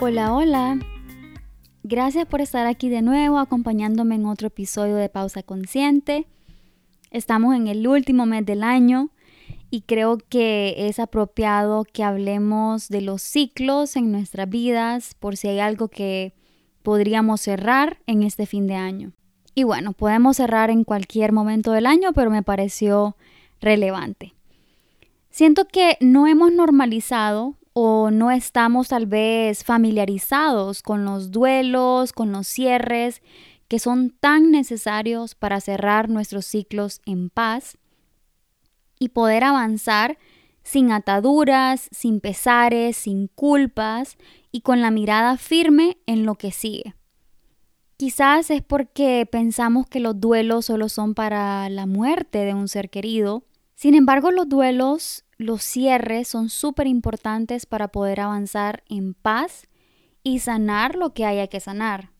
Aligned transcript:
Hola, 0.00 0.34
hola. 0.34 0.78
Gracias 1.84 2.26
por 2.26 2.40
estar 2.40 2.66
aquí 2.66 2.88
de 2.88 3.00
nuevo 3.00 3.38
acompañándome 3.38 4.16
en 4.16 4.26
otro 4.26 4.48
episodio 4.48 4.96
de 4.96 5.08
Pausa 5.08 5.44
Consciente. 5.44 6.26
Estamos 7.12 7.54
en 7.54 7.68
el 7.68 7.86
último 7.86 8.26
mes 8.26 8.44
del 8.44 8.64
año 8.64 9.10
y 9.70 9.82
creo 9.82 10.18
que 10.18 10.88
es 10.88 10.98
apropiado 10.98 11.84
que 11.84 12.02
hablemos 12.02 12.88
de 12.88 13.02
los 13.02 13.22
ciclos 13.22 13.94
en 13.94 14.10
nuestras 14.10 14.48
vidas 14.48 15.14
por 15.14 15.36
si 15.36 15.46
hay 15.46 15.60
algo 15.60 15.86
que 15.86 16.34
podríamos 16.82 17.40
cerrar 17.40 17.98
en 18.08 18.24
este 18.24 18.46
fin 18.46 18.66
de 18.66 18.74
año. 18.74 19.12
Y 19.54 19.62
bueno, 19.62 19.92
podemos 19.92 20.38
cerrar 20.38 20.70
en 20.70 20.82
cualquier 20.82 21.30
momento 21.30 21.70
del 21.70 21.86
año, 21.86 22.12
pero 22.12 22.30
me 22.30 22.42
pareció 22.42 23.16
relevante. 23.60 24.34
Siento 25.30 25.66
que 25.66 25.96
no 26.00 26.26
hemos 26.26 26.52
normalizado 26.52 27.54
o 27.74 28.10
no 28.10 28.30
estamos 28.30 28.88
tal 28.88 29.06
vez 29.06 29.64
familiarizados 29.64 30.82
con 30.82 31.04
los 31.04 31.30
duelos, 31.30 32.12
con 32.12 32.32
los 32.32 32.46
cierres 32.46 33.20
que 33.68 33.78
son 33.78 34.10
tan 34.10 34.50
necesarios 34.50 35.34
para 35.34 35.60
cerrar 35.60 36.08
nuestros 36.08 36.46
ciclos 36.46 37.00
en 37.04 37.30
paz 37.30 37.76
y 38.98 39.10
poder 39.10 39.44
avanzar 39.44 40.18
sin 40.62 40.92
ataduras, 40.92 41.88
sin 41.90 42.20
pesares, 42.20 42.96
sin 42.96 43.26
culpas 43.26 44.16
y 44.52 44.60
con 44.60 44.80
la 44.80 44.90
mirada 44.90 45.36
firme 45.36 45.98
en 46.06 46.24
lo 46.24 46.36
que 46.36 46.52
sigue. 46.52 46.94
Quizás 47.96 48.50
es 48.50 48.62
porque 48.62 49.26
pensamos 49.30 49.86
que 49.86 50.00
los 50.00 50.20
duelos 50.20 50.66
solo 50.66 50.88
son 50.88 51.14
para 51.14 51.68
la 51.68 51.86
muerte 51.86 52.38
de 52.44 52.54
un 52.54 52.68
ser 52.68 52.90
querido. 52.90 53.44
Sin 53.74 53.94
embargo, 53.94 54.30
los 54.30 54.48
duelos 54.48 55.24
los 55.36 55.62
cierres 55.62 56.28
son 56.28 56.48
súper 56.48 56.86
importantes 56.86 57.66
para 57.66 57.88
poder 57.88 58.20
avanzar 58.20 58.84
en 58.88 59.14
paz 59.14 59.66
y 60.22 60.38
sanar 60.38 60.94
lo 60.94 61.12
que 61.12 61.26
haya 61.26 61.48
que 61.48 61.60
sanar. 61.60 62.10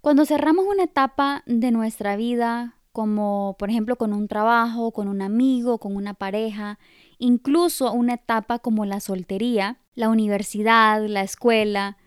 Cuando 0.00 0.24
cerramos 0.26 0.64
una 0.66 0.84
etapa 0.84 1.42
de 1.46 1.70
nuestra 1.70 2.16
vida, 2.16 2.76
como 2.92 3.56
por 3.58 3.70
ejemplo 3.70 3.96
con 3.96 4.12
un 4.12 4.28
trabajo, 4.28 4.92
con 4.92 5.08
un 5.08 5.22
amigo, 5.22 5.78
con 5.78 5.96
una 5.96 6.14
pareja, 6.14 6.78
incluso 7.18 7.92
una 7.92 8.14
etapa 8.14 8.58
como 8.58 8.84
la 8.84 9.00
soltería, 9.00 9.78
la 9.94 10.08
universidad, 10.08 11.04
la 11.06 11.22
escuela, 11.22 11.98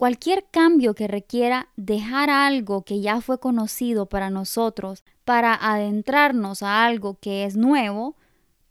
cualquier 0.00 0.46
cambio 0.50 0.94
que 0.94 1.08
requiera 1.08 1.68
dejar 1.76 2.30
algo 2.30 2.84
que 2.84 3.02
ya 3.02 3.20
fue 3.20 3.38
conocido 3.38 4.06
para 4.06 4.30
nosotros 4.30 5.04
para 5.26 5.54
adentrarnos 5.54 6.62
a 6.62 6.86
algo 6.86 7.18
que 7.20 7.44
es 7.44 7.54
nuevo, 7.54 8.16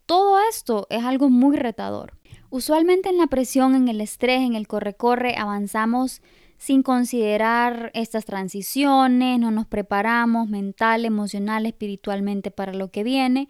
todo 0.08 0.40
esto 0.50 0.88
es 0.90 1.04
algo 1.04 1.30
muy 1.30 1.56
retador. 1.56 2.18
Usualmente 2.50 3.10
en 3.10 3.20
la 3.20 3.28
presión, 3.28 3.76
en 3.76 3.90
el 3.90 4.02
estrés, 4.02 4.42
en 4.42 4.56
el 4.56 4.68
corre-corre, 4.68 5.36
avanzamos 5.38 6.24
sin 6.58 6.82
considerar 6.82 7.92
estas 7.94 8.26
transiciones, 8.26 9.40
no 9.40 9.52
nos 9.52 9.68
preparamos 9.68 10.50
mental, 10.50 11.06
emocional, 11.06 11.68
espiritualmente 11.68 12.50
para 12.50 12.74
lo 12.74 12.90
que 12.90 13.04
viene, 13.04 13.50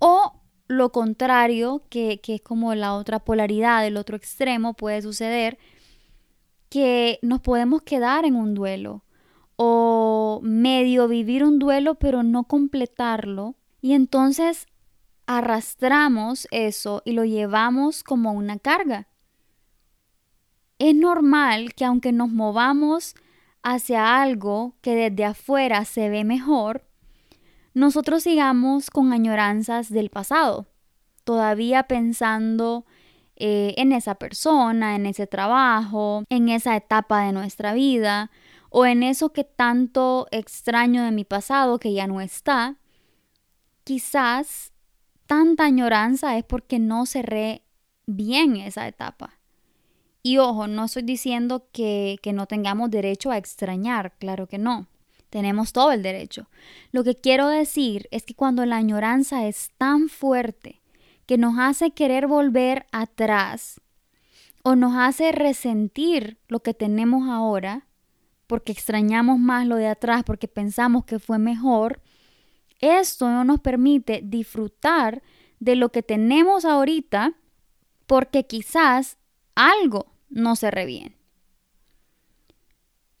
o 0.00 0.32
lo 0.66 0.90
contrario, 0.90 1.84
que, 1.90 2.20
que 2.20 2.34
es 2.34 2.40
como 2.40 2.74
la 2.74 2.94
otra 2.94 3.20
polaridad, 3.20 3.86
el 3.86 3.96
otro 3.96 4.16
extremo 4.16 4.74
puede 4.74 5.00
suceder, 5.00 5.58
que 6.70 7.18
nos 7.20 7.40
podemos 7.40 7.82
quedar 7.82 8.24
en 8.24 8.36
un 8.36 8.54
duelo 8.54 9.04
o 9.56 10.40
medio 10.42 11.06
vivir 11.08 11.44
un 11.44 11.58
duelo 11.58 11.96
pero 11.96 12.22
no 12.22 12.44
completarlo 12.44 13.56
y 13.82 13.92
entonces 13.92 14.66
arrastramos 15.26 16.48
eso 16.50 17.02
y 17.04 17.12
lo 17.12 17.24
llevamos 17.24 18.02
como 18.02 18.32
una 18.32 18.58
carga. 18.58 19.06
Es 20.78 20.94
normal 20.94 21.74
que 21.74 21.84
aunque 21.84 22.10
nos 22.10 22.30
movamos 22.30 23.14
hacia 23.62 24.22
algo 24.22 24.74
que 24.80 24.94
desde 24.94 25.24
afuera 25.24 25.84
se 25.84 26.08
ve 26.08 26.24
mejor, 26.24 26.86
nosotros 27.74 28.22
sigamos 28.22 28.90
con 28.90 29.12
añoranzas 29.12 29.90
del 29.90 30.10
pasado, 30.10 30.66
todavía 31.24 31.84
pensando 31.84 32.86
eh, 33.42 33.72
en 33.78 33.92
esa 33.92 34.16
persona, 34.16 34.96
en 34.96 35.06
ese 35.06 35.26
trabajo, 35.26 36.24
en 36.28 36.50
esa 36.50 36.76
etapa 36.76 37.22
de 37.24 37.32
nuestra 37.32 37.72
vida 37.72 38.30
o 38.68 38.84
en 38.84 39.02
eso 39.02 39.32
que 39.32 39.44
tanto 39.44 40.26
extraño 40.30 41.02
de 41.02 41.10
mi 41.10 41.24
pasado 41.24 41.78
que 41.78 41.94
ya 41.94 42.06
no 42.06 42.20
está. 42.20 42.76
Quizás 43.82 44.72
tanta 45.26 45.64
añoranza 45.64 46.36
es 46.36 46.44
porque 46.44 46.78
no 46.78 47.06
cerré 47.06 47.62
bien 48.04 48.56
esa 48.56 48.86
etapa. 48.86 49.38
Y 50.22 50.36
ojo, 50.36 50.66
no 50.66 50.84
estoy 50.84 51.02
diciendo 51.02 51.66
que, 51.72 52.18
que 52.22 52.34
no 52.34 52.44
tengamos 52.44 52.90
derecho 52.90 53.30
a 53.30 53.38
extrañar, 53.38 54.12
claro 54.18 54.48
que 54.48 54.58
no. 54.58 54.86
Tenemos 55.30 55.72
todo 55.72 55.92
el 55.92 56.02
derecho. 56.02 56.50
Lo 56.92 57.04
que 57.04 57.14
quiero 57.14 57.48
decir 57.48 58.06
es 58.10 58.24
que 58.24 58.34
cuando 58.34 58.66
la 58.66 58.76
añoranza 58.76 59.46
es 59.46 59.70
tan 59.78 60.10
fuerte 60.10 60.79
que 61.30 61.38
nos 61.38 61.60
hace 61.60 61.92
querer 61.92 62.26
volver 62.26 62.86
atrás 62.90 63.80
o 64.64 64.74
nos 64.74 64.96
hace 64.96 65.30
resentir 65.30 66.40
lo 66.48 66.58
que 66.58 66.74
tenemos 66.74 67.28
ahora, 67.28 67.86
porque 68.48 68.72
extrañamos 68.72 69.38
más 69.38 69.64
lo 69.64 69.76
de 69.76 69.86
atrás, 69.86 70.24
porque 70.24 70.48
pensamos 70.48 71.04
que 71.04 71.20
fue 71.20 71.38
mejor, 71.38 72.02
esto 72.80 73.30
no 73.30 73.44
nos 73.44 73.60
permite 73.60 74.22
disfrutar 74.24 75.22
de 75.60 75.76
lo 75.76 75.92
que 75.92 76.02
tenemos 76.02 76.64
ahorita 76.64 77.34
porque 78.08 78.48
quizás 78.48 79.16
algo 79.54 80.12
no 80.30 80.56
se 80.56 80.68
bien. 80.84 81.14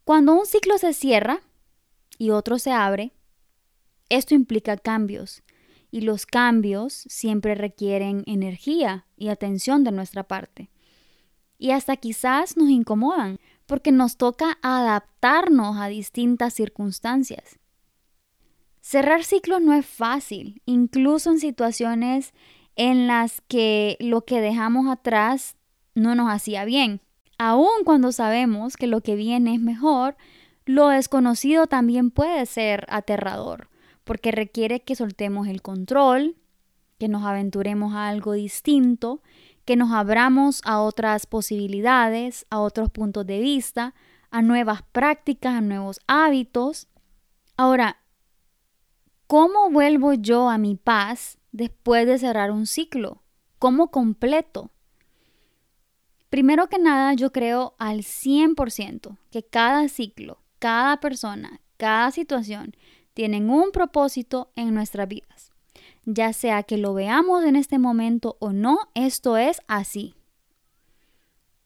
Cuando 0.02 0.32
un 0.34 0.46
ciclo 0.46 0.78
se 0.78 0.94
cierra 0.94 1.42
y 2.18 2.30
otro 2.30 2.58
se 2.58 2.72
abre, 2.72 3.12
esto 4.08 4.34
implica 4.34 4.76
cambios 4.76 5.44
y 5.90 6.02
los 6.02 6.26
cambios 6.26 6.92
siempre 7.08 7.54
requieren 7.54 8.22
energía 8.26 9.06
y 9.16 9.28
atención 9.28 9.84
de 9.84 9.92
nuestra 9.92 10.24
parte. 10.24 10.70
Y 11.58 11.72
hasta 11.72 11.96
quizás 11.96 12.56
nos 12.56 12.70
incomodan 12.70 13.38
porque 13.66 13.92
nos 13.92 14.16
toca 14.16 14.58
adaptarnos 14.62 15.76
a 15.76 15.88
distintas 15.88 16.54
circunstancias. 16.54 17.58
Cerrar 18.80 19.24
ciclos 19.24 19.60
no 19.60 19.74
es 19.74 19.86
fácil, 19.86 20.62
incluso 20.64 21.30
en 21.30 21.38
situaciones 21.38 22.32
en 22.76 23.06
las 23.06 23.42
que 23.42 23.96
lo 24.00 24.24
que 24.24 24.40
dejamos 24.40 24.88
atrás 24.88 25.54
no 25.94 26.14
nos 26.14 26.30
hacía 26.30 26.64
bien. 26.64 27.00
Aun 27.38 27.84
cuando 27.84 28.12
sabemos 28.12 28.76
que 28.76 28.86
lo 28.86 29.02
que 29.02 29.16
viene 29.16 29.54
es 29.54 29.60
mejor, 29.60 30.16
lo 30.64 30.88
desconocido 30.88 31.66
también 31.66 32.10
puede 32.10 32.46
ser 32.46 32.86
aterrador, 32.88 33.69
porque 34.04 34.30
requiere 34.30 34.80
que 34.80 34.96
soltemos 34.96 35.48
el 35.48 35.62
control, 35.62 36.36
que 36.98 37.08
nos 37.08 37.24
aventuremos 37.24 37.94
a 37.94 38.08
algo 38.08 38.32
distinto, 38.32 39.22
que 39.64 39.76
nos 39.76 39.92
abramos 39.92 40.60
a 40.64 40.80
otras 40.80 41.26
posibilidades, 41.26 42.46
a 42.50 42.60
otros 42.60 42.90
puntos 42.90 43.26
de 43.26 43.40
vista, 43.40 43.94
a 44.30 44.42
nuevas 44.42 44.82
prácticas, 44.92 45.54
a 45.54 45.60
nuevos 45.60 46.00
hábitos. 46.06 46.88
Ahora, 47.56 48.00
¿Cómo 49.30 49.70
vuelvo 49.70 50.14
yo 50.14 50.50
a 50.50 50.58
mi 50.58 50.74
paz 50.74 51.38
después 51.52 52.04
de 52.04 52.18
cerrar 52.18 52.50
un 52.50 52.66
ciclo? 52.66 53.22
¿Cómo 53.60 53.92
completo? 53.92 54.72
Primero 56.30 56.68
que 56.68 56.80
nada, 56.80 57.14
yo 57.14 57.30
creo 57.30 57.76
al 57.78 57.98
100% 58.00 59.18
que 59.30 59.44
cada 59.44 59.88
ciclo, 59.88 60.42
cada 60.58 60.98
persona, 60.98 61.60
cada 61.76 62.10
situación 62.10 62.74
tienen 63.20 63.50
un 63.50 63.70
propósito 63.70 64.50
en 64.56 64.72
nuestras 64.72 65.06
vidas. 65.06 65.52
Ya 66.06 66.32
sea 66.32 66.62
que 66.62 66.78
lo 66.78 66.94
veamos 66.94 67.44
en 67.44 67.54
este 67.54 67.78
momento 67.78 68.38
o 68.40 68.54
no, 68.54 68.78
esto 68.94 69.36
es 69.36 69.60
así. 69.68 70.14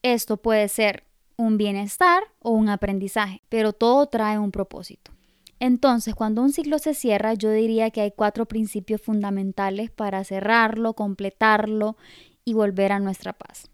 Esto 0.01 0.35
puede 0.35 0.67
ser 0.67 1.05
un 1.37 1.55
bienestar 1.57 2.23
o 2.39 2.49
un 2.49 2.67
aprendizaje, 2.67 3.41
pero 3.47 3.71
todo 3.71 4.07
trae 4.07 4.37
un 4.37 4.51
propósito. 4.51 5.13
Entonces, 5.61 6.13
cuando 6.13 6.41
un 6.41 6.51
ciclo 6.51 6.77
se 6.77 6.93
cierra, 6.93 7.35
yo 7.35 7.49
diría 7.51 7.89
que 7.89 8.01
hay 8.01 8.11
cuatro 8.11 8.45
principios 8.47 9.01
fundamentales 9.01 9.89
para 9.91 10.25
cerrarlo, 10.25 10.91
completarlo 10.91 11.95
y 12.43 12.51
volver 12.53 12.91
a 12.91 12.99
nuestra 12.99 13.31
paz. 13.31 13.69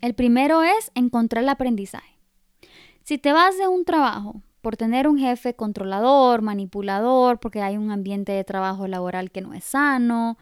El 0.00 0.14
primero 0.14 0.62
es 0.62 0.92
encontrar 0.94 1.42
el 1.42 1.48
aprendizaje. 1.48 2.20
Si 3.02 3.18
te 3.18 3.32
vas 3.32 3.58
de 3.58 3.66
un 3.66 3.84
trabajo 3.84 4.42
por 4.60 4.76
tener 4.76 5.08
un 5.08 5.18
jefe 5.18 5.54
controlador, 5.54 6.42
manipulador, 6.42 7.40
porque 7.40 7.62
hay 7.62 7.76
un 7.76 7.90
ambiente 7.90 8.32
de 8.32 8.44
trabajo 8.44 8.86
laboral 8.86 9.30
que 9.30 9.40
no 9.40 9.54
es 9.54 9.64
sano, 9.64 10.38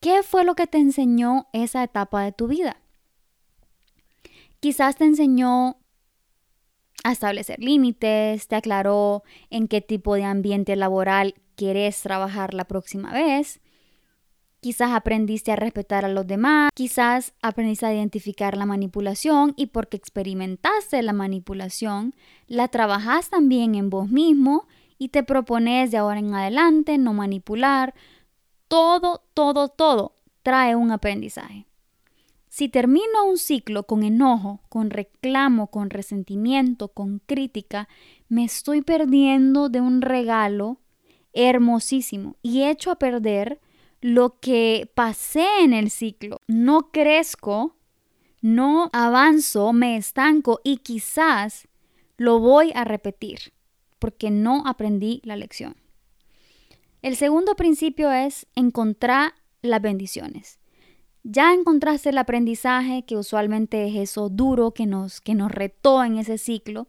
¿qué 0.00 0.22
fue 0.22 0.44
lo 0.44 0.54
que 0.54 0.66
te 0.66 0.78
enseñó 0.78 1.48
esa 1.52 1.82
etapa 1.82 2.22
de 2.22 2.32
tu 2.32 2.46
vida? 2.46 2.76
Quizás 4.60 4.96
te 4.96 5.04
enseñó 5.04 5.76
a 7.04 7.12
establecer 7.12 7.60
límites, 7.60 8.48
te 8.48 8.56
aclaró 8.56 9.22
en 9.50 9.68
qué 9.68 9.80
tipo 9.80 10.14
de 10.14 10.24
ambiente 10.24 10.74
laboral 10.76 11.34
quieres 11.54 12.00
trabajar 12.02 12.54
la 12.54 12.64
próxima 12.64 13.12
vez. 13.12 13.60
Quizás 14.60 14.90
aprendiste 14.90 15.52
a 15.52 15.56
respetar 15.56 16.04
a 16.04 16.08
los 16.08 16.26
demás, 16.26 16.70
quizás 16.74 17.32
aprendiste 17.42 17.86
a 17.86 17.94
identificar 17.94 18.56
la 18.56 18.66
manipulación 18.66 19.54
y 19.56 19.66
porque 19.66 19.96
experimentaste 19.96 21.00
la 21.02 21.12
manipulación, 21.12 22.12
la 22.48 22.66
trabajas 22.66 23.30
también 23.30 23.76
en 23.76 23.88
vos 23.88 24.10
mismo 24.10 24.66
y 24.98 25.10
te 25.10 25.22
propones 25.22 25.92
de 25.92 25.98
ahora 25.98 26.18
en 26.18 26.34
adelante 26.34 26.98
no 26.98 27.14
manipular. 27.14 27.94
Todo, 28.66 29.22
todo, 29.32 29.68
todo 29.68 30.16
trae 30.42 30.74
un 30.74 30.90
aprendizaje. 30.90 31.66
Si 32.48 32.68
termino 32.68 33.26
un 33.28 33.38
ciclo 33.38 33.84
con 33.84 34.02
enojo, 34.02 34.60
con 34.68 34.90
reclamo, 34.90 35.68
con 35.68 35.90
resentimiento, 35.90 36.88
con 36.88 37.20
crítica, 37.24 37.88
me 38.28 38.44
estoy 38.44 38.82
perdiendo 38.82 39.68
de 39.68 39.80
un 39.80 40.02
regalo 40.02 40.78
hermosísimo 41.32 42.34
y 42.42 42.62
hecho 42.62 42.90
a 42.90 42.98
perder 42.98 43.60
lo 44.00 44.38
que 44.40 44.90
pasé 44.94 45.46
en 45.60 45.72
el 45.72 45.90
ciclo. 45.90 46.40
No 46.46 46.90
crezco, 46.92 47.76
no 48.40 48.90
avanzo, 48.92 49.72
me 49.72 49.96
estanco 49.96 50.60
y 50.64 50.78
quizás 50.78 51.68
lo 52.16 52.38
voy 52.38 52.72
a 52.74 52.84
repetir 52.84 53.52
porque 53.98 54.30
no 54.30 54.62
aprendí 54.66 55.20
la 55.24 55.36
lección. 55.36 55.76
El 57.02 57.16
segundo 57.16 57.54
principio 57.54 58.10
es 58.10 58.46
encontrar 58.54 59.34
las 59.62 59.80
bendiciones. 59.80 60.58
Ya 61.22 61.52
encontraste 61.52 62.10
el 62.10 62.18
aprendizaje, 62.18 63.04
que 63.04 63.16
usualmente 63.16 63.86
es 63.86 63.96
eso 63.96 64.28
duro 64.28 64.72
que 64.72 64.86
nos, 64.86 65.20
que 65.20 65.34
nos 65.34 65.50
retó 65.50 66.02
en 66.02 66.16
ese 66.16 66.38
ciclo. 66.38 66.88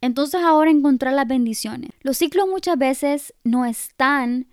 Entonces 0.00 0.40
ahora 0.42 0.70
encontrar 0.70 1.14
las 1.14 1.26
bendiciones. 1.26 1.90
Los 2.02 2.18
ciclos 2.18 2.46
muchas 2.48 2.78
veces 2.78 3.34
no 3.42 3.64
están 3.64 4.46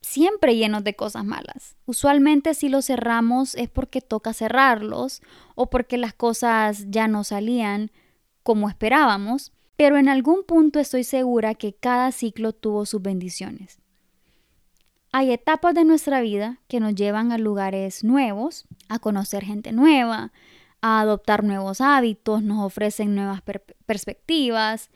siempre 0.00 0.56
llenos 0.56 0.84
de 0.84 0.96
cosas 0.96 1.24
malas. 1.24 1.76
Usualmente 1.86 2.54
si 2.54 2.68
los 2.68 2.86
cerramos 2.86 3.54
es 3.54 3.68
porque 3.68 4.00
toca 4.00 4.32
cerrarlos 4.32 5.22
o 5.54 5.68
porque 5.68 5.98
las 5.98 6.14
cosas 6.14 6.86
ya 6.88 7.08
no 7.08 7.24
salían 7.24 7.90
como 8.42 8.68
esperábamos, 8.68 9.52
pero 9.76 9.96
en 9.96 10.08
algún 10.08 10.44
punto 10.44 10.78
estoy 10.78 11.04
segura 11.04 11.54
que 11.54 11.74
cada 11.74 12.12
ciclo 12.12 12.52
tuvo 12.52 12.86
sus 12.86 13.02
bendiciones. 13.02 13.78
Hay 15.12 15.32
etapas 15.32 15.74
de 15.74 15.84
nuestra 15.84 16.20
vida 16.20 16.60
que 16.68 16.80
nos 16.80 16.94
llevan 16.94 17.32
a 17.32 17.38
lugares 17.38 18.04
nuevos, 18.04 18.66
a 18.88 18.98
conocer 18.98 19.44
gente 19.44 19.72
nueva, 19.72 20.32
a 20.82 21.00
adoptar 21.00 21.44
nuevos 21.44 21.80
hábitos, 21.80 22.42
nos 22.42 22.64
ofrecen 22.64 23.14
nuevas 23.14 23.42
perspectivas. 23.86 24.90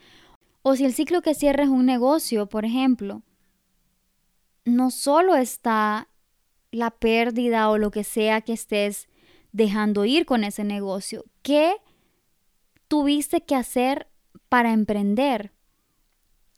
O 0.63 0.77
si 0.77 0.85
el 0.85 0.95
ciclo 0.95 1.21
que 1.21 1.35
cierra 1.35 1.65
es 1.65 1.69
un 1.69 1.85
negocio, 1.85 2.47
por 2.47 2.65
ejemplo, 2.65 3.23
no 4.65 4.91
solo 4.91 5.37
está 5.37 6.09
la 6.71 6.91
pérdida 6.91 7.71
o 7.71 7.79
lo 7.79 7.91
que 7.91 8.05
sea 8.05 8.41
que 8.41 8.53
estés 8.53 9.09
dejando 9.53 10.05
ir 10.05 10.27
con 10.27 10.43
ese 10.43 10.65
negocio, 10.65 11.25
¿qué 11.43 11.77
tuviste 12.89 13.43
que 13.43 13.55
hacer 13.55 14.09
para 14.49 14.73
emprender? 14.73 15.53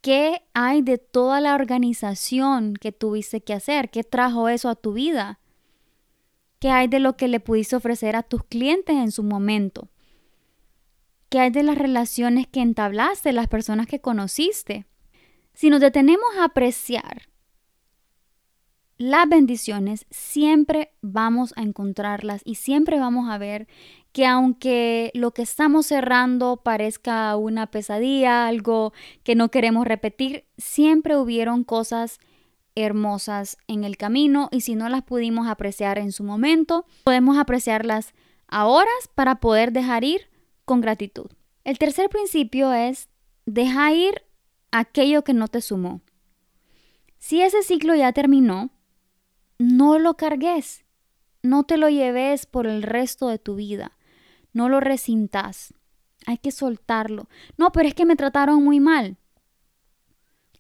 ¿Qué 0.01 0.43
hay 0.55 0.83
de 0.83 0.99
toda 0.99 1.41
la 1.41 1.55
organización 1.55 2.75
que 2.75 2.93
tuviste 2.93 3.43
que 3.43 3.53
hacer? 3.53 3.91
¿Qué 3.91 4.05
trajo 4.05 4.49
eso 4.49 4.69
a 4.69 4.77
tu 4.77 4.93
vida? 4.93 5.41
¿Qué 6.59 6.71
hay 6.71 6.89
de 6.89 7.01
lo 7.01 7.17
que 7.17 7.29
le 7.29 7.41
pudiste 7.41 7.77
ofrecer 7.77 8.17
a 8.17 8.23
tus 8.23 8.45
clientes 8.45 8.97
en 8.97 9.11
su 9.11 9.23
momento? 9.23 9.89
¿Qué 11.29 11.41
hay 11.41 11.51
de 11.51 11.65
las 11.65 11.77
relaciones 11.77 12.47
que 12.47 12.61
entablaste, 12.61 13.33
las 13.33 13.49
personas 13.49 13.87
que 13.87 14.01
conociste? 14.01 14.87
Si 15.53 15.71
nos 15.71 15.81
detenemos 15.81 16.29
a 16.39 16.45
apreciar 16.45 17.29
las 18.99 19.29
bendiciones, 19.29 20.07
siempre 20.11 20.93
vamos 21.03 21.53
a 21.57 21.63
encontrarlas 21.63 22.41
y 22.45 22.55
siempre 22.55 22.99
vamos 22.99 23.29
a 23.29 23.39
ver 23.39 23.69
que 24.13 24.25
aunque 24.25 25.11
lo 25.13 25.33
que 25.33 25.43
estamos 25.43 25.87
cerrando 25.87 26.63
parezca 26.63 27.37
una 27.37 27.67
pesadilla, 27.67 28.47
algo 28.47 28.95
que 29.23 29.35
no 29.35 29.51
queremos 29.51 29.87
repetir, 29.87 30.47
siempre 30.57 31.17
hubieron 31.19 31.65
cosas 31.65 32.19
hermosas 32.75 33.59
en 33.69 33.85
el 33.85 33.99
camino 33.99 34.49
y 34.51 34.63
si 34.63 34.75
no 34.75 34.89
las 34.89 35.03
pudimos 35.03 35.47
apreciar 35.49 35.99
en 35.99 36.13
su 36.13 36.25
momento, 36.25 36.87
podemos 37.05 37.37
apreciarlas 37.37 38.15
ahora 38.49 38.91
para 39.15 39.41
poder 39.41 39.73
dejar 39.73 40.05
ir 40.05 40.31
con 40.65 40.81
gratitud. 40.81 41.31
El 41.65 41.79
tercer 41.79 42.09
principio 42.09 42.73
es 42.73 43.09
dejar 43.45 43.95
ir 43.95 44.23
aquello 44.71 45.25
que 45.25 45.35
no 45.35 45.49
te 45.49 45.61
sumó. 45.61 46.01
Si 47.19 47.43
ese 47.43 47.63
ciclo 47.63 47.95
ya 47.95 48.13
terminó, 48.13 48.71
no 49.59 49.99
lo 49.99 50.17
cargues, 50.17 50.85
no 51.43 51.65
te 51.65 51.77
lo 51.77 51.89
lleves 51.89 52.47
por 52.47 52.67
el 52.67 52.83
resto 52.83 53.29
de 53.29 53.39
tu 53.39 53.57
vida 53.57 53.97
no 54.57 54.71
lo 54.71 54.81
resintas. 54.81 55.75
Hay 56.25 56.39
que 56.39 56.51
soltarlo. 56.51 57.29
No, 57.59 57.73
pero 57.73 57.87
es 57.89 57.95
que 57.95 58.07
me 58.07 58.17
trataron 58.17 58.65
muy 58.65 58.81
mal. 58.81 59.19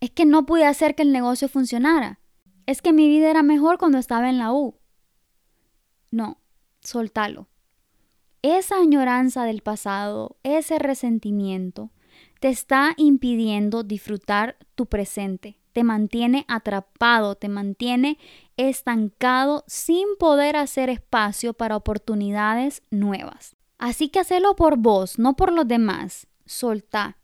Es 0.00 0.10
que 0.10 0.26
no 0.26 0.44
pude 0.44 0.66
hacer 0.66 0.94
que 0.94 1.02
el 1.02 1.12
negocio 1.12 1.48
funcionara. 1.48 2.20
Es 2.66 2.82
que 2.82 2.92
mi 2.92 3.08
vida 3.08 3.30
era 3.30 3.42
mejor 3.42 3.78
cuando 3.78 3.96
estaba 3.96 4.28
en 4.28 4.36
la 4.36 4.52
U. 4.52 4.76
No, 6.10 6.42
soltalo. 6.82 7.48
Esa 8.42 8.76
añoranza 8.76 9.44
del 9.44 9.62
pasado, 9.62 10.36
ese 10.42 10.78
resentimiento, 10.78 11.90
te 12.38 12.50
está 12.50 12.92
impidiendo 12.98 13.82
disfrutar 13.82 14.58
tu 14.74 14.84
presente. 14.84 15.58
Te 15.72 15.84
mantiene 15.84 16.44
atrapado, 16.48 17.34
te 17.34 17.48
mantiene 17.48 18.18
estancado 18.56 19.64
sin 19.66 20.06
poder 20.18 20.56
hacer 20.56 20.88
espacio 20.88 21.52
para 21.52 21.76
oportunidades 21.76 22.82
nuevas. 22.90 23.56
Así 23.78 24.08
que 24.08 24.20
hacelo 24.20 24.56
por 24.56 24.78
vos, 24.78 25.18
no 25.18 25.36
por 25.36 25.52
los 25.52 25.68
demás. 25.68 26.26
Soltá. 26.46 27.18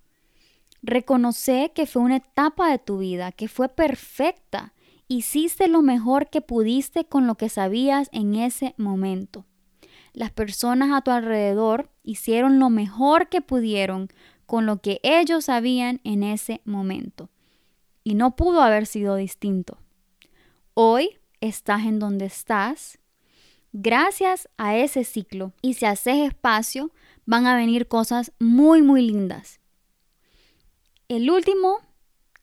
Reconoce 0.83 1.73
que 1.75 1.87
fue 1.87 2.03
una 2.03 2.17
etapa 2.17 2.71
de 2.71 2.79
tu 2.79 2.99
vida, 2.99 3.33
que 3.33 3.49
fue 3.49 3.69
perfecta. 3.69 4.75
Hiciste 5.09 5.69
lo 5.69 5.81
mejor 5.81 6.29
que 6.29 6.41
pudiste 6.41 7.05
con 7.05 7.27
lo 7.27 7.37
que 7.37 7.49
sabías 7.49 8.09
en 8.13 8.35
ese 8.35 8.75
momento. 8.77 9.47
Las 10.13 10.31
personas 10.31 10.91
a 10.93 11.01
tu 11.01 11.11
alrededor 11.11 11.91
hicieron 12.03 12.59
lo 12.59 12.69
mejor 12.69 13.29
que 13.29 13.41
pudieron 13.41 14.09
con 14.45 14.67
lo 14.67 14.83
que 14.83 15.01
ellos 15.03 15.47
sabían 15.47 16.01
en 16.05 16.23
ese 16.23 16.61
momento. 16.65 17.31
Y 18.05 18.15
no 18.15 18.37
pudo 18.37 18.61
haber 18.61 18.87
sido 18.87 19.17
distinto. 19.17 19.79
Hoy 20.75 21.19
estás 21.43 21.83
en 21.83 21.99
donde 21.99 22.25
estás 22.25 22.99
gracias 23.73 24.49
a 24.57 24.77
ese 24.77 25.05
ciclo. 25.05 25.53
Y 25.61 25.75
si 25.75 25.85
haces 25.85 26.17
espacio, 26.19 26.93
van 27.27 27.47
a 27.47 27.57
venir 27.57 27.89
cosas 27.89 28.33
muy, 28.39 28.81
muy 28.81 29.03
lindas. 29.03 29.61
El 31.09 31.31
último, 31.31 31.81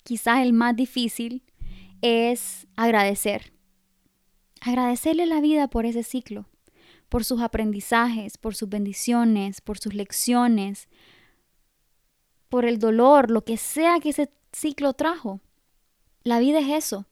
quizás 0.03 0.41
el 0.41 0.53
más 0.53 0.75
difícil, 0.75 1.44
es 2.01 2.68
agradecer. 2.75 3.53
Agradecerle 4.62 5.25
la 5.25 5.39
vida 5.39 5.70
por 5.70 5.86
ese 5.86 6.03
ciclo, 6.03 6.50
por 7.08 7.24
sus 7.24 7.41
aprendizajes, 7.41 8.38
por 8.38 8.56
sus 8.56 8.68
bendiciones, 8.70 9.62
por 9.62 9.79
sus 9.79 9.94
lecciones, 9.94 10.89
por 12.50 12.65
el 12.65 12.79
dolor, 12.79 13.32
lo 13.32 13.46
que 13.46 13.56
sea 13.56 14.00
que 14.00 14.10
ese 14.10 14.29
ciclo 14.51 14.94
trajo. 14.94 15.39
La 16.24 16.39
vida 16.39 16.60
es 16.60 16.86
eso. 16.86 17.06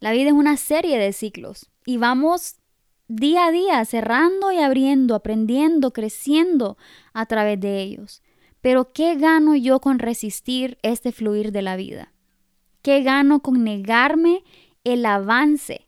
La 0.00 0.12
vida 0.12 0.28
es 0.28 0.34
una 0.34 0.56
serie 0.56 0.98
de 0.98 1.12
ciclos 1.12 1.70
y 1.84 1.98
vamos 1.98 2.56
día 3.06 3.46
a 3.46 3.50
día, 3.50 3.84
cerrando 3.84 4.50
y 4.50 4.56
abriendo, 4.56 5.14
aprendiendo, 5.14 5.92
creciendo 5.92 6.78
a 7.12 7.26
través 7.26 7.60
de 7.60 7.82
ellos. 7.82 8.22
Pero 8.62 8.92
¿qué 8.92 9.16
gano 9.16 9.54
yo 9.56 9.80
con 9.80 9.98
resistir 9.98 10.78
este 10.82 11.12
fluir 11.12 11.52
de 11.52 11.60
la 11.60 11.76
vida? 11.76 12.14
¿Qué 12.80 13.02
gano 13.02 13.40
con 13.40 13.62
negarme 13.62 14.42
el 14.84 15.04
avance? 15.04 15.86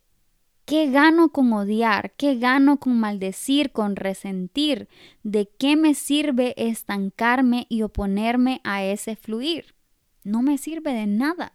¿Qué 0.67 0.91
gano 0.91 1.31
con 1.31 1.51
odiar? 1.55 2.13
¿Qué 2.17 2.37
gano 2.37 2.79
con 2.79 3.01
maldecir, 3.01 3.73
con 3.73 3.97
resentir? 3.97 4.89
¿De 5.23 5.49
qué 5.59 5.75
me 5.75 5.95
sirve 5.95 6.55
estancarme 6.59 7.67
y 7.71 7.81
oponerme 7.83 8.61
a 8.63 8.85
ese 8.85 9.17
fluir? 9.17 9.75
No 10.23 10.43
me 10.43 10.59
sirve 10.59 10.93
de 10.93 11.07
nada. 11.07 11.55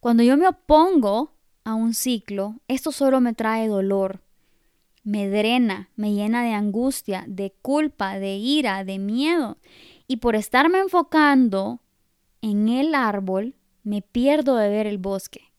Cuando 0.00 0.22
yo 0.22 0.36
me 0.36 0.46
opongo 0.46 1.33
a 1.64 1.74
un 1.74 1.94
ciclo, 1.94 2.60
esto 2.68 2.92
solo 2.92 3.20
me 3.20 3.32
trae 3.32 3.66
dolor, 3.68 4.22
me 5.02 5.28
drena, 5.28 5.90
me 5.96 6.12
llena 6.12 6.42
de 6.42 6.52
angustia, 6.52 7.24
de 7.26 7.52
culpa, 7.62 8.18
de 8.18 8.36
ira, 8.36 8.84
de 8.84 8.98
miedo. 8.98 9.58
Y 10.06 10.16
por 10.16 10.36
estarme 10.36 10.78
enfocando 10.78 11.80
en 12.40 12.68
el 12.68 12.94
árbol, 12.94 13.54
me 13.82 14.02
pierdo 14.02 14.56
de 14.56 14.68
ver 14.68 14.86
el 14.86 14.98
bosque, 14.98 15.52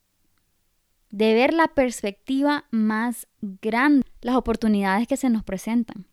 de 1.09 1.33
ver 1.33 1.53
la 1.53 1.67
perspectiva 1.67 2.65
más 2.71 3.27
grande, 3.41 4.05
las 4.21 4.35
oportunidades 4.35 5.07
que 5.07 5.17
se 5.17 5.29
nos 5.29 5.43
presentan. 5.43 6.07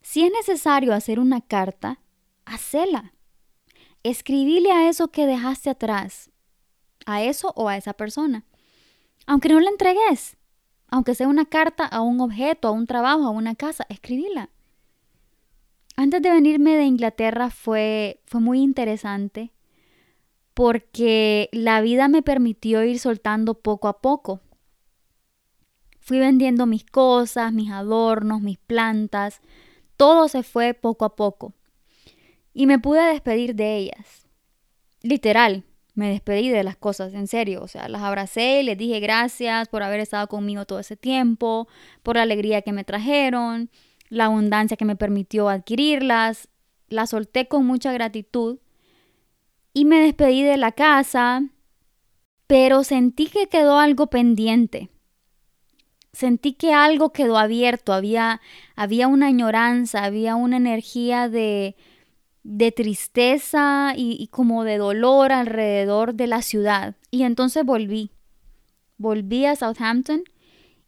Si 0.00 0.22
es 0.24 0.32
necesario 0.32 0.94
hacer 0.94 1.20
una 1.20 1.40
carta, 1.40 2.00
hacela. 2.44 3.14
Escribile 4.02 4.72
a 4.72 4.88
eso 4.88 5.08
que 5.08 5.26
dejaste 5.26 5.70
atrás, 5.70 6.30
a 7.06 7.22
eso 7.22 7.52
o 7.56 7.68
a 7.68 7.76
esa 7.76 7.92
persona. 7.92 8.44
Aunque 9.26 9.48
no 9.48 9.60
la 9.60 9.70
entregues, 9.70 10.36
aunque 10.88 11.14
sea 11.14 11.28
una 11.28 11.46
carta 11.46 11.86
a 11.86 12.00
un 12.00 12.20
objeto, 12.20 12.68
a 12.68 12.72
un 12.72 12.86
trabajo, 12.86 13.24
a 13.24 13.30
una 13.30 13.54
casa, 13.54 13.86
escribila. 13.88 14.50
Antes 15.96 16.22
de 16.22 16.30
venirme 16.30 16.76
de 16.76 16.84
Inglaterra 16.84 17.50
fue, 17.50 18.20
fue 18.26 18.40
muy 18.40 18.60
interesante 18.60 19.52
porque 20.54 21.48
la 21.52 21.80
vida 21.80 22.08
me 22.08 22.22
permitió 22.22 22.84
ir 22.84 22.98
soltando 22.98 23.54
poco 23.54 23.88
a 23.88 24.00
poco. 24.00 24.40
Fui 26.00 26.18
vendiendo 26.18 26.66
mis 26.66 26.84
cosas, 26.84 27.52
mis 27.52 27.70
adornos, 27.70 28.40
mis 28.40 28.58
plantas, 28.58 29.40
todo 29.96 30.28
se 30.28 30.42
fue 30.42 30.74
poco 30.74 31.04
a 31.04 31.16
poco. 31.16 31.54
Y 32.52 32.66
me 32.66 32.78
pude 32.78 33.02
despedir 33.02 33.54
de 33.54 33.76
ellas. 33.76 34.26
Literal, 35.02 35.64
me 35.94 36.08
despedí 36.08 36.48
de 36.48 36.64
las 36.64 36.76
cosas, 36.76 37.12
en 37.14 37.26
serio. 37.26 37.62
O 37.62 37.68
sea, 37.68 37.88
las 37.88 38.02
abracé 38.02 38.60
y 38.60 38.62
les 38.64 38.78
dije 38.78 39.00
gracias 39.00 39.68
por 39.68 39.82
haber 39.82 40.00
estado 40.00 40.26
conmigo 40.28 40.64
todo 40.64 40.78
ese 40.78 40.96
tiempo, 40.96 41.68
por 42.02 42.16
la 42.16 42.22
alegría 42.22 42.62
que 42.62 42.72
me 42.72 42.84
trajeron, 42.84 43.70
la 44.08 44.26
abundancia 44.26 44.76
que 44.76 44.84
me 44.84 44.96
permitió 44.96 45.48
adquirirlas. 45.48 46.48
Las 46.88 47.10
solté 47.10 47.48
con 47.48 47.66
mucha 47.66 47.92
gratitud 47.92 48.58
y 49.74 49.84
me 49.84 50.00
despedí 50.00 50.42
de 50.42 50.56
la 50.56 50.72
casa, 50.72 51.44
pero 52.46 52.84
sentí 52.84 53.26
que 53.26 53.48
quedó 53.48 53.78
algo 53.78 54.08
pendiente. 54.08 54.90
Sentí 56.12 56.52
que 56.52 56.74
algo 56.74 57.10
quedó 57.12 57.38
abierto, 57.38 57.94
había, 57.94 58.42
había 58.76 59.08
una 59.08 59.28
añoranza, 59.28 60.04
había 60.04 60.36
una 60.36 60.58
energía 60.58 61.30
de, 61.30 61.74
de 62.44 62.72
tristeza 62.72 63.94
y, 63.96 64.26
como 64.28 64.64
de 64.64 64.78
dolor 64.78 65.32
alrededor 65.32 66.14
de 66.14 66.26
la 66.26 66.42
ciudad. 66.42 66.96
Y 67.10 67.22
entonces 67.22 67.64
volví. 67.64 68.10
Volví 68.96 69.46
a 69.46 69.56
Southampton 69.56 70.24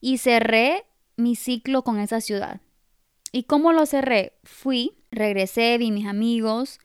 y 0.01 0.19
cerré 0.19 0.85
mi 1.17 1.37
ciclo 1.37 1.83
con 1.83 1.99
esa 1.99 2.21
ciudad. 2.21 2.61
¿Y 3.33 3.45
cómo 3.45 3.73
lo 3.73 3.87
cerré? 3.87 4.35
Fui, 4.45 4.93
regresé, 5.11 5.79
vi 5.79 5.91
mis 5.91 6.07
amigos, 6.07 6.79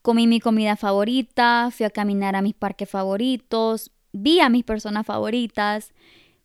comí 0.00 0.26
mi 0.26 0.40
comida 0.40 0.76
favorita, 0.76 1.70
fui 1.70 1.86
a 1.86 1.90
caminar 1.90 2.34
a 2.34 2.42
mis 2.42 2.54
parques 2.54 2.88
favoritos, 2.88 3.92
vi 4.12 4.40
a 4.40 4.48
mis 4.48 4.64
personas 4.64 5.06
favoritas, 5.06 5.92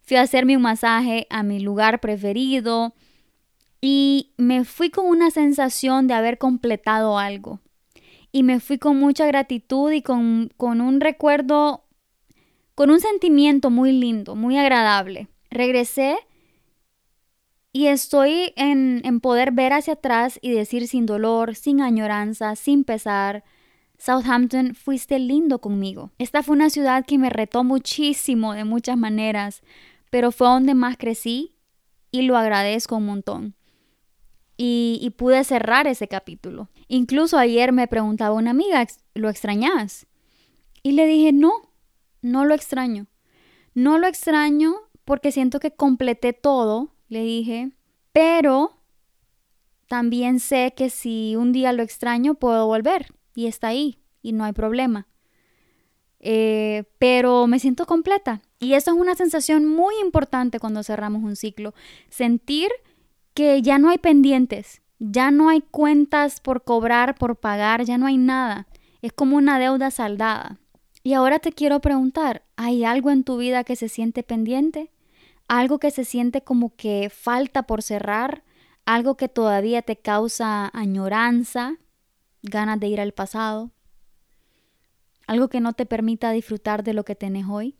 fui 0.01 0.17
a 0.17 0.21
hacerme 0.21 0.55
un 0.55 0.63
masaje 0.63 1.25
a 1.29 1.41
mi 1.43 1.59
lugar 1.59 1.99
preferido, 1.99 2.93
y 3.81 4.16
me 4.37 4.63
fui 4.65 4.91
con 4.91 5.07
una 5.07 5.31
sensación 5.31 6.07
de 6.07 6.13
haber 6.13 6.37
completado 6.37 7.17
algo. 7.17 7.59
Y 8.31 8.43
me 8.43 8.59
fui 8.59 8.77
con 8.77 8.97
mucha 8.97 9.25
gratitud 9.25 9.91
y 9.91 10.01
con, 10.01 10.51
un 10.59 11.01
recuerdo, 11.01 11.85
con 12.75 12.91
un 12.91 12.99
sentimiento 12.99 13.71
muy 13.71 13.91
lindo, 13.91 14.35
muy 14.35 14.57
agradable. 14.57 15.27
Regresé 15.49 16.17
y 17.73 17.87
estoy 17.87 18.53
en, 18.55 19.01
en 19.03 19.19
poder 19.21 19.51
ver 19.51 19.73
hacia 19.73 19.93
atrás 19.93 20.37
y 20.41 20.51
decir 20.51 20.87
sin 20.87 21.05
dolor, 21.05 21.55
sin 21.55 21.81
añoranza, 21.81 22.55
sin 22.55 22.83
pesar, 22.83 23.43
Southampton, 23.97 24.75
fuiste 24.75 25.17
lindo 25.17 25.59
conmigo. 25.59 26.11
Esta 26.19 26.43
fue 26.43 26.55
una 26.55 26.69
ciudad 26.69 27.05
que 27.05 27.17
me 27.17 27.31
retó 27.31 27.63
muchísimo 27.63 28.53
de 28.53 28.65
muchas 28.65 28.97
maneras, 28.97 29.63
pero 30.11 30.31
fue 30.31 30.47
donde 30.47 30.75
más 30.75 30.97
crecí 30.97 31.55
y 32.11 32.21
lo 32.21 32.37
agradezco 32.37 32.97
un 32.97 33.07
montón 33.07 33.56
y, 34.57 35.13
pude 35.17 35.43
cerrar 35.43 35.87
ese 35.87 36.07
capítulo. 36.07 36.69
Incluso 36.87 37.37
ayer 37.37 37.71
me 37.71 37.87
preguntaba 37.87 38.35
una 38.35 38.51
amiga, 38.51 38.85
¿lo 39.13 39.29
extrañas? 39.29 40.07
Y 40.81 40.93
le 40.93 41.05
dije, 41.05 41.31
no, 41.31 41.51
no 42.21 42.43
lo 42.43 42.55
extraño. 42.55 43.07
No 43.75 43.99
lo 43.99 44.07
extraño 44.07 44.75
porque 45.05 45.31
siento 45.31 45.59
que 45.59 45.71
completé 45.71 46.33
todo, 46.33 46.95
le 47.07 47.23
dije, 47.23 47.71
pero 48.11 48.81
también 49.87 50.39
sé 50.39 50.73
que 50.75 50.89
si 50.89 51.35
un 51.35 51.53
día 51.53 51.71
lo 51.71 51.83
extraño 51.83 52.33
puedo 52.33 52.65
volver 52.65 53.13
y 53.35 53.45
está 53.45 53.67
ahí 53.67 53.99
y 54.21 54.33
no 54.33 54.43
hay 54.43 54.53
problema. 54.53 55.07
Eh, 56.19 56.85
pero 56.97 57.45
me 57.45 57.59
siento 57.59 57.85
completa 57.85 58.41
y 58.59 58.73
eso 58.73 58.91
es 58.91 58.97
una 58.97 59.13
sensación 59.13 59.65
muy 59.65 59.93
importante 60.01 60.59
cuando 60.59 60.81
cerramos 60.81 61.23
un 61.23 61.35
ciclo, 61.35 61.75
sentir 62.09 62.69
que 63.37 63.61
ya 63.61 63.77
no 63.77 63.91
hay 63.91 63.99
pendientes, 63.99 64.81
ya 64.97 65.29
no 65.29 65.49
hay 65.49 65.61
cuentas 65.61 66.39
por 66.39 66.63
cobrar, 66.63 67.13
por 67.13 67.35
pagar, 67.35 67.83
ya 67.83 67.99
no 67.99 68.07
hay 68.07 68.17
nada. 68.17 68.65
Es 69.03 69.13
como 69.13 69.37
una 69.37 69.59
deuda 69.59 69.91
saldada. 69.91 70.57
Y 71.03 71.13
ahora 71.13 71.37
te 71.37 71.51
quiero 71.51 71.79
preguntar, 71.79 72.47
¿hay 72.55 72.83
algo 72.83 73.11
en 73.11 73.23
tu 73.23 73.37
vida 73.37 73.63
que 73.63 73.75
se 73.75 73.89
siente 73.89 74.23
pendiente? 74.23 74.91
¿Algo 75.47 75.77
que 75.77 75.91
se 75.91 76.03
siente 76.03 76.41
como 76.41 76.75
que 76.75 77.11
falta 77.13 77.61
por 77.61 77.83
cerrar? 77.83 78.43
¿Algo 78.87 79.17
que 79.17 79.29
todavía 79.29 79.83
te 79.83 79.97
causa 79.97 80.71
añoranza, 80.73 81.75
ganas 82.41 82.79
de 82.79 82.87
ir 82.87 82.99
al 82.99 83.11
pasado? 83.11 83.69
¿Algo 85.27 85.47
que 85.47 85.61
no 85.61 85.73
te 85.73 85.85
permita 85.85 86.31
disfrutar 86.31 86.83
de 86.83 86.95
lo 86.95 87.05
que 87.05 87.13
tenés 87.13 87.45
hoy? 87.47 87.77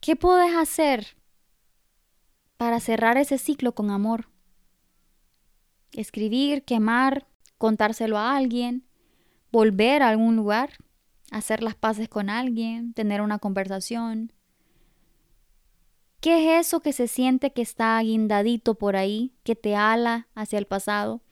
¿Qué 0.00 0.16
puedes 0.16 0.56
hacer 0.56 1.17
para 2.58 2.80
cerrar 2.80 3.16
ese 3.16 3.38
ciclo 3.38 3.74
con 3.74 3.90
amor. 3.90 4.28
Escribir, 5.92 6.64
quemar, 6.64 7.26
contárselo 7.56 8.18
a 8.18 8.36
alguien, 8.36 8.84
volver 9.50 10.02
a 10.02 10.08
algún 10.10 10.36
lugar, 10.36 10.72
hacer 11.30 11.62
las 11.62 11.76
paces 11.76 12.08
con 12.08 12.28
alguien, 12.28 12.92
tener 12.92 13.22
una 13.22 13.38
conversación. 13.38 14.32
¿Qué 16.20 16.58
es 16.58 16.66
eso 16.66 16.80
que 16.80 16.92
se 16.92 17.06
siente 17.06 17.52
que 17.52 17.62
está 17.62 17.98
guindadito 18.00 18.74
por 18.74 18.96
ahí, 18.96 19.32
que 19.44 19.54
te 19.54 19.76
ala 19.76 20.26
hacia 20.34 20.58
el 20.58 20.66
pasado, 20.66 21.22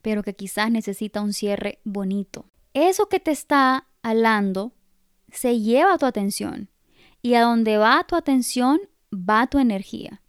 pero 0.00 0.22
que 0.22 0.34
quizás 0.34 0.70
necesita 0.70 1.20
un 1.20 1.34
cierre 1.34 1.80
bonito? 1.84 2.46
Eso 2.72 3.10
que 3.10 3.20
te 3.20 3.32
está 3.32 3.86
alando 4.00 4.72
se 5.30 5.60
lleva 5.60 5.98
tu 5.98 6.06
atención 6.06 6.70
y 7.20 7.34
a 7.34 7.42
donde 7.42 7.76
va 7.76 8.02
tu 8.04 8.16
atención 8.16 8.80
va 9.12 9.46
tu 9.46 9.58
energía. 9.58 10.22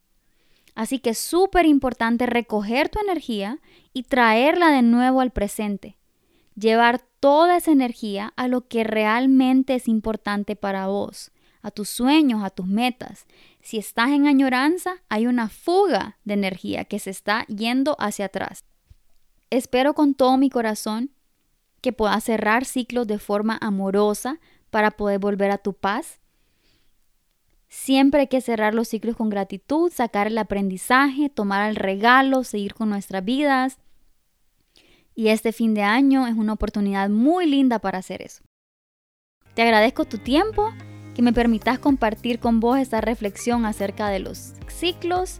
Así 0.79 0.99
que 0.99 1.09
es 1.09 1.17
súper 1.17 1.65
importante 1.65 2.25
recoger 2.25 2.87
tu 2.87 3.01
energía 3.01 3.59
y 3.91 4.03
traerla 4.03 4.71
de 4.71 4.81
nuevo 4.81 5.19
al 5.19 5.31
presente. 5.31 5.97
Llevar 6.55 7.01
toda 7.19 7.57
esa 7.57 7.71
energía 7.71 8.31
a 8.37 8.47
lo 8.47 8.65
que 8.69 8.85
realmente 8.85 9.75
es 9.75 9.89
importante 9.89 10.55
para 10.55 10.87
vos, 10.87 11.33
a 11.61 11.69
tus 11.69 11.89
sueños, 11.89 12.45
a 12.45 12.49
tus 12.49 12.65
metas. 12.65 13.25
Si 13.59 13.77
estás 13.77 14.11
en 14.11 14.25
añoranza, 14.25 15.03
hay 15.09 15.27
una 15.27 15.49
fuga 15.49 16.17
de 16.23 16.35
energía 16.35 16.85
que 16.85 16.99
se 16.99 17.09
está 17.09 17.45
yendo 17.47 17.97
hacia 17.99 18.27
atrás. 18.27 18.63
Espero 19.49 19.93
con 19.93 20.13
todo 20.13 20.37
mi 20.37 20.49
corazón 20.49 21.11
que 21.81 21.91
puedas 21.91 22.23
cerrar 22.23 22.63
ciclos 22.63 23.05
de 23.05 23.19
forma 23.19 23.57
amorosa 23.59 24.39
para 24.69 24.91
poder 24.91 25.19
volver 25.19 25.51
a 25.51 25.57
tu 25.57 25.73
paz 25.73 26.19
Siempre 27.69 28.21
hay 28.21 28.27
que 28.27 28.41
cerrar 28.41 28.73
los 28.73 28.87
ciclos 28.87 29.15
con 29.15 29.29
gratitud, 29.29 29.91
sacar 29.91 30.25
el 30.25 30.37
aprendizaje, 30.39 31.29
tomar 31.29 31.69
el 31.69 31.75
regalo, 31.75 32.43
seguir 32.43 32.73
con 32.73 32.89
nuestras 32.89 33.23
vidas. 33.23 33.77
Y 35.13 35.27
este 35.27 35.51
fin 35.51 35.75
de 35.75 35.83
año 35.83 36.25
es 36.25 36.33
una 36.33 36.53
oportunidad 36.53 37.09
muy 37.09 37.45
linda 37.45 37.77
para 37.77 37.99
hacer 37.99 38.23
eso. 38.23 38.41
Te 39.53 39.61
agradezco 39.61 40.05
tu 40.05 40.17
tiempo, 40.17 40.71
que 41.13 41.21
me 41.21 41.33
permitas 41.33 41.77
compartir 41.77 42.39
con 42.39 42.59
vos 42.59 42.79
esta 42.79 43.01
reflexión 43.01 43.65
acerca 43.65 44.09
de 44.09 44.19
los 44.19 44.53
ciclos, 44.67 45.39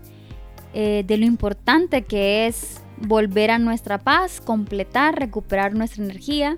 eh, 0.73 1.03
de 1.07 1.17
lo 1.17 1.25
importante 1.25 2.03
que 2.03 2.45
es 2.45 2.83
volver 2.97 3.49
a 3.49 3.57
nuestra 3.57 3.97
paz, 3.97 4.39
completar, 4.39 5.17
recuperar 5.17 5.73
nuestra 5.73 6.03
energía. 6.03 6.57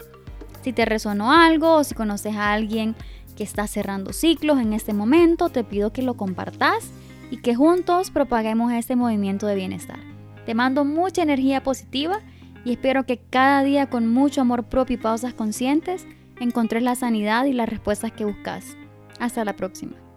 Si 0.63 0.73
te 0.73 0.83
resonó 0.83 1.31
algo 1.31 1.75
o 1.75 1.83
si 1.85 1.95
conoces 1.95 2.35
a 2.35 2.51
alguien 2.51 2.95
que 3.31 3.43
está 3.43 3.67
cerrando 3.67 4.13
ciclos 4.13 4.59
en 4.59 4.73
este 4.73 4.93
momento, 4.93 5.49
te 5.49 5.63
pido 5.63 5.93
que 5.93 6.01
lo 6.01 6.15
compartas 6.15 6.91
y 7.29 7.37
que 7.37 7.55
juntos 7.55 8.11
propaguemos 8.11 8.71
este 8.73 8.95
movimiento 8.95 9.47
de 9.47 9.55
bienestar. 9.55 9.99
Te 10.45 10.53
mando 10.53 10.85
mucha 10.85 11.23
energía 11.23 11.63
positiva 11.63 12.19
y 12.65 12.71
espero 12.71 13.05
que 13.05 13.19
cada 13.29 13.63
día 13.63 13.89
con 13.89 14.07
mucho 14.07 14.41
amor 14.41 14.65
propio 14.65 14.95
y 14.95 14.97
pausas 14.97 15.33
conscientes 15.33 16.05
encontres 16.39 16.83
la 16.83 16.95
sanidad 16.95 17.45
y 17.45 17.53
las 17.53 17.69
respuestas 17.69 18.11
que 18.11 18.25
buscas. 18.25 18.75
Hasta 19.19 19.45
la 19.45 19.55
próxima. 19.55 20.10